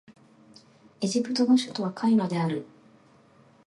[0.99, 2.65] エジプトの首都はカイロである